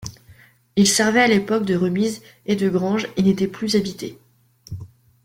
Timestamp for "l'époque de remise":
1.27-2.23